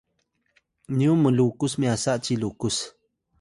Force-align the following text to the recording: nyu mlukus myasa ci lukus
nyu 0.97 1.11
mlukus 1.23 1.73
myasa 1.81 2.11
ci 2.23 2.33
lukus 2.41 2.77